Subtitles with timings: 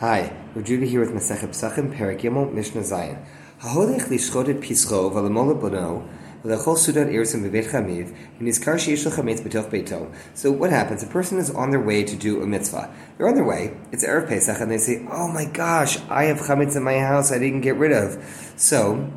[0.00, 3.20] Hi, we're Judy here with Masechet Psachim, Perik Yimel, Mishnah Zayin.
[3.60, 6.08] Haholech lishchodet pischo v'lemola bono
[6.44, 10.14] v'lechol sudat irsim v'beit chamiv v'nizkar sheyesh chametz b'toch.
[10.34, 11.02] So what happens?
[11.02, 12.94] A person is on their way to do a mitzvah.
[13.16, 13.76] They're on their way.
[13.90, 17.32] It's erev Pesach, and they say, "Oh my gosh, I have chametz in my house.
[17.32, 18.22] I didn't get rid of."
[18.56, 19.10] So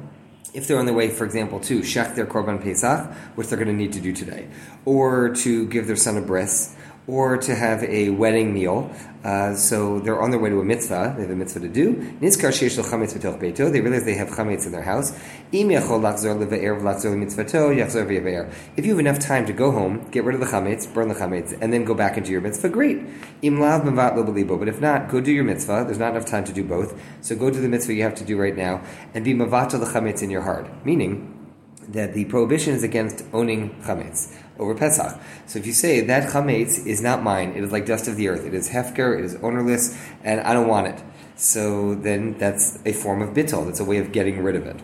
[0.56, 3.68] if they're on their way, for example, to shech their korban pesach, which they're going
[3.68, 4.48] to need to do today,
[4.86, 6.76] or to give their son a bris,
[7.08, 8.92] or to have a wedding meal.
[9.24, 11.14] Uh, so they're on their way to a mitzvah.
[11.16, 11.96] They have a mitzvah to do.
[12.22, 13.72] Nizkar sheish chametz b'toch beito.
[13.72, 15.12] They realize they have chametz in their house.
[15.52, 16.10] Mitzvato
[17.76, 18.52] yachzor.
[18.78, 21.16] If you have enough time to go home, get rid of the chametz, burn the
[21.16, 23.00] chametz, and then go back into your mitzvah, great.
[23.42, 24.58] Im lav mevat lo belibo.
[24.58, 25.84] But if not, go do your mitzvah.
[25.86, 27.00] There's not enough time to do both.
[27.22, 28.82] So go do the mitzvah you have to do right now,
[29.14, 30.68] and be mavato the chametz in your heart.
[30.86, 31.38] Meaning,
[31.88, 35.20] that the prohibition is against owning chametz over Pesach.
[35.48, 38.28] So if you say that chametz is not mine, it is like dust of the
[38.28, 41.04] earth, it is hefker, it is ownerless, and I don't want it.
[41.42, 43.66] So then that's a form of bittul.
[43.66, 44.80] That's a way of getting rid of it.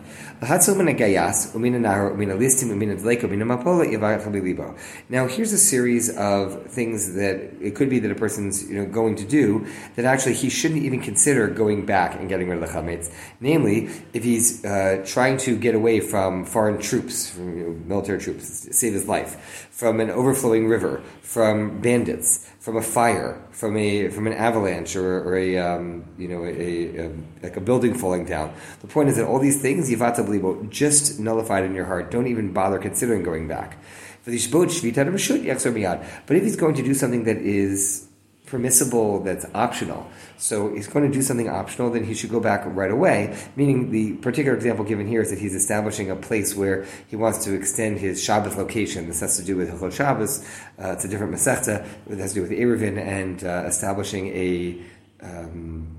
[5.08, 8.86] Now here's a series of things that it could be that a person's you know
[8.86, 12.68] going to do that actually he shouldn't even consider going back and getting rid of
[12.68, 13.08] the chametz.
[13.40, 18.18] Namely, if he's uh, trying to get away from foreign troops, from you know, military
[18.18, 24.08] troops, save his life, from an overflowing river, from bandits, from a fire, from a
[24.08, 27.10] from an avalanche or, or a um, you know a, a,
[27.42, 28.52] like a building falling down.
[28.80, 32.10] The point is that all these things yivata blibo just nullified in your heart.
[32.10, 33.78] Don't even bother considering going back.
[34.24, 34.42] But if
[36.42, 38.07] he's going to do something that is
[38.48, 40.08] permissible that's optional.
[40.36, 43.36] So he's going to do something optional, then he should go back right away.
[43.56, 47.44] Meaning, the particular example given here is that he's establishing a place where he wants
[47.44, 49.06] to extend his Shabbos location.
[49.06, 50.44] This has to do with Hilchot Shabbos.
[50.82, 51.86] Uh, it's a different Masechta.
[52.08, 54.82] It has to do with Eruvin and uh, establishing a
[55.20, 55.96] um,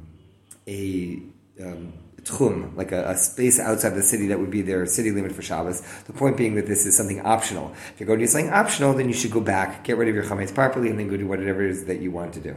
[0.67, 1.21] a
[1.61, 5.31] um, tchum, like a, a, space outside the city that would be their city limit
[5.31, 5.81] for Shabbos.
[6.05, 7.73] The point being that this is something optional.
[7.93, 10.15] If you're going to do something optional, then you should go back, get rid of
[10.15, 12.55] your chametz properly, and then go do whatever it is that you want to do.